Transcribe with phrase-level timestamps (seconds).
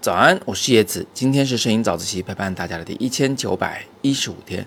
[0.00, 4.64] 早安，我是叶子，今天是摄影早自习陪伴大家的第一千九百一十五天。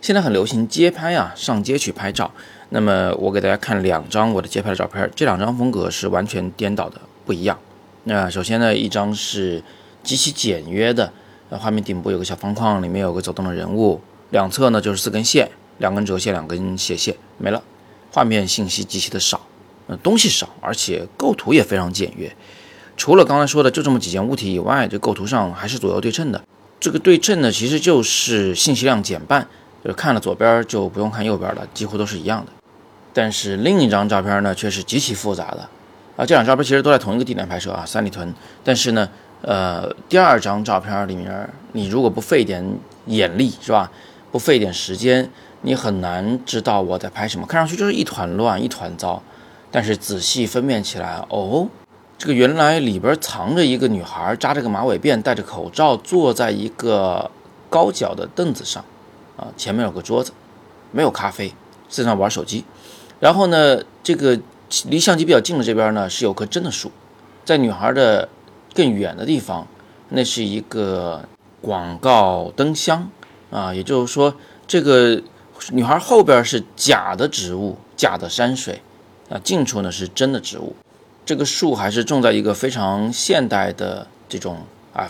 [0.00, 2.32] 现在很流行街拍啊，上街去拍照。
[2.70, 7.56] 那么我给大家看两张我的街拍的照片，这两张风格是完全颠倒的，不一样。
[8.04, 9.62] 那首先呢，一张是
[10.02, 11.12] 极其简约的，
[11.50, 14.00] 画面顶部有个小方框，里面有个走动的人物，
[14.30, 15.48] 两侧呢就是四根线，
[15.78, 17.62] 两根折线，两根斜线，没了。
[18.10, 19.40] 画面信息极其的少，
[19.98, 22.30] 东西少，而且构图也非常简约。
[22.96, 26.42] 除了刚才说的就这么几件物体以外，这构图上还是左右对称的。
[26.78, 29.46] 这个对称呢，其实就是信息量减半，
[29.82, 32.52] 就是看了左边就不用看右边了，几乎都是一样的。
[33.12, 35.68] 但是另一张照片呢，却是极其复杂的。
[36.16, 38.34] 啊，这两照片其实都在同一个地点拍摄啊，三里屯。
[38.62, 39.08] 但是呢，
[39.42, 42.64] 呃，第二张照片里面，你如果不费点
[43.06, 43.90] 眼力，是吧？
[44.30, 45.30] 不费点时间，
[45.62, 49.22] 你很难知道我在拍什么，看上去就是一团乱，一团糟。
[49.70, 51.68] 但是仔细分辨起来，哦。
[52.18, 57.30] 这个原来里边藏着一个女孩，扎着个马尾辫，戴着口罩，坐在一个
[57.70, 58.84] 高脚的凳子上，
[59.38, 60.32] 啊，前面有个桌子，
[60.92, 61.54] 没有咖啡，
[61.88, 62.62] 在那玩手机。
[63.20, 64.38] 然后呢，这个
[64.88, 66.92] 离相机比较近的这边呢，是有棵真的树，
[67.42, 68.28] 在女孩的
[68.74, 69.66] 更远的地方，
[70.10, 71.26] 那是一个
[71.62, 73.10] 广告灯箱，
[73.50, 74.34] 啊，也就是说，
[74.66, 75.22] 这个
[75.72, 78.82] 女孩后边是假的植物，假的山水，
[79.30, 80.74] 啊，近处呢是真的植物。
[81.24, 84.58] 这个树还是种在一个非常现代的这种
[84.92, 85.08] 啊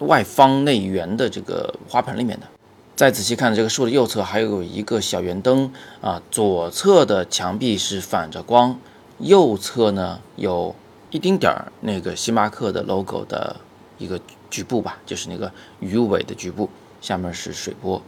[0.00, 2.46] 外方内圆的这个花盆里面的。
[2.94, 8.78] 再仔细看这个树的右侧还有一个小圆灯啊，左侧的墙壁是反着光，
[9.18, 10.74] 右侧呢有
[11.10, 13.56] 一丁点儿那个星巴克的 logo 的
[13.96, 14.20] 一个
[14.50, 16.68] 局部吧，就是那个鱼尾的局部，
[17.00, 18.00] 下面是水波。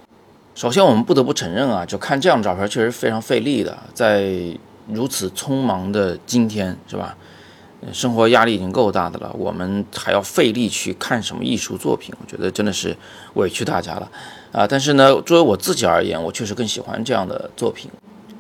[0.55, 4.31] 首先我们不得不承认啊，就看这样的照片确实非常费力的，在
[4.89, 7.17] 如此匆忙的今天，是吧？
[7.93, 12.97] 生活压力已经够大的了，我们还要费力去看什么艺术作品，我觉得真的是
[13.35, 14.11] 委屈大家了
[14.53, 14.67] 啊！
[14.67, 17.91] 但是呢，作为我自己而言，我确实更喜欢这样的作品。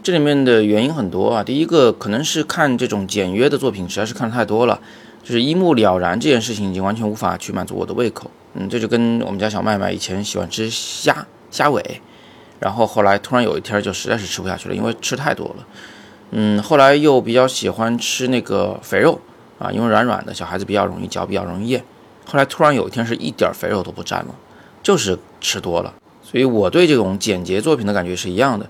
[0.03, 4.81] 这里面的原因很多啊，第一个可能是看这种简约的作品实在是看太多了，
[5.23, 8.31] 就是一目了然这件事情已经完全无法去满足我的胃口。
[8.55, 12.01] 嗯，这就跟我们家小麦麦以前喜欢吃虾虾尾，
[12.59, 15.67] 然后后来突然有一天就实在是吃不下去了，因为吃太多了。
[16.37, 19.21] 嗯，后来又比较喜欢吃那个肥肉。
[19.57, 21.83] 啊，因为软软的，小孩子比较容易嚼，比较容易咽。
[22.27, 24.35] 后来突然有一天是一点肥肉都不沾了，
[24.83, 25.95] 就是吃多了。
[26.25, 28.69] 所以我对这种简洁作品的感觉是一样的。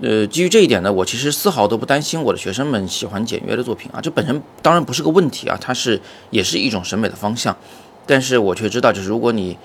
[0.00, 7.56] 呃，基于这一点呢，我其实丝毫都不担心我的学生们喜欢简约的作品啊，这本身当然不是个问题啊，它是也是一种审美的方向。
[8.04, 9.56] 但是我却知道，就是如果你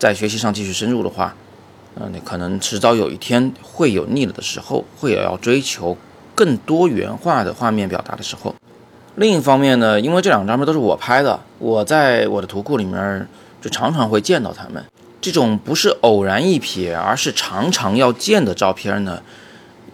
[0.00, 1.36] 在学习上继续深入的话，
[1.94, 5.96] 嗯，你可能迟早有一天会有腻了的时候，会有要追求
[6.38, 8.54] 更多元化的画面表达的时候。
[9.16, 13.28] 另一方面呢，因为这两张片都是我拍的，我在我的图库里面
[13.60, 14.80] 就常常会见到他们。
[15.20, 19.20] 这种不是偶然一瞥，而是常常要见的照片呢，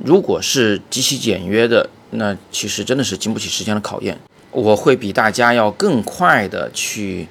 [0.05, 4.19] 如果是极其简约的，那其实真的是经不起时间的考验。
[4.51, 7.27] 我会比大家要更快的去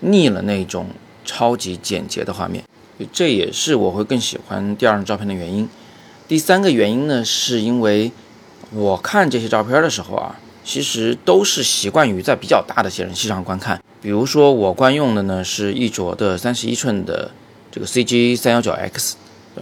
[0.00, 0.86] 腻了那种
[1.26, 2.64] 超级简洁的画面，
[3.12, 5.68] 这也是我会更喜欢第二张照片的原因。
[6.26, 8.10] 第三个原因呢，是因为
[8.72, 10.34] 我看这些照片的时候啊。
[10.66, 17.30] 其实都是习惯于在比较大的显示器上观看，比如说我惯用的呢是一卓的三十一寸的
[17.70, 19.16] 这个 CG 三幺九 X，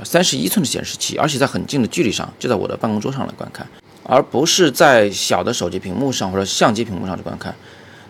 [0.05, 3.67] 三十一寸的显示器，而且在很近的距离上，就在我的办公桌上来观看，
[4.05, 7.53] 而不是在小的手机屏幕上或者相机屏幕上去观看。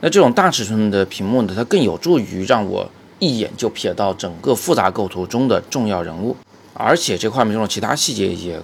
[0.01, 2.87] 那这种大尺寸的屏幕呢，它更有助于让我
[3.19, 6.37] 一眼就瞥到整个复杂构图中的重要人物，
[6.75, 8.61] 而且这画面中的其他细节也。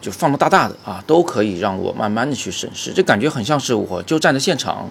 [0.00, 4.88] 就放的大大的啊，都可以让我慢慢的去审视，这感觉很像是我就站在现场，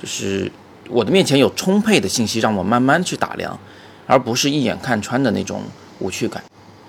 [0.00, 0.50] 就是
[0.88, 3.58] 我的面前有充沛的信息让我慢慢去打量，
[4.06, 5.62] 而不是一眼看穿的那种
[6.00, 6.42] 无趣感。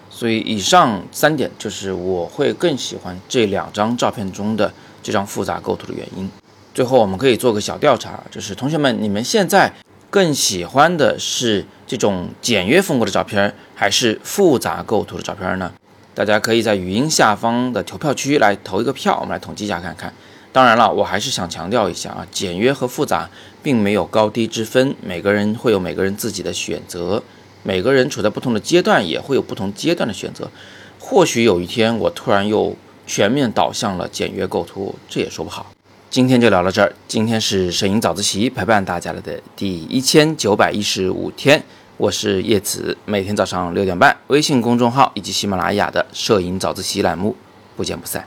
[0.10, 4.72] 所以以上三点就是我会更喜欢这两张照片中的
[5.02, 6.30] 这张复杂构图的原因。
[6.74, 9.72] 最后我们可以做个小调查，就是同学们，你们现在
[10.10, 15.72] 更喜欢的是这种简约风格的照片，还是复杂构图的照片呢？
[16.16, 20.14] 大家可以在语音下方的投票区来投一个票，我们来统计一下看看。
[20.52, 23.28] 当然了，我还是想强调一下啊，简约和复杂
[23.64, 27.24] 并没有高低之分，每个人会有每个人自己的选择，
[27.64, 30.52] 每个人处在不同的阶段也会有不同阶段的选择。
[31.00, 32.76] 或许有一天我突然又
[33.08, 35.66] 全面导向了简约构图，这也说不好。
[36.12, 41.64] 今天就聊到这儿，今天是摄影早自习陪伴大家的第一千九百一十五天。
[41.98, 47.36] 我是叶子，每天早上六点半，微信公众号以及喜马拉雅的摄影早自习栏目，
[47.76, 48.26] 不见不散。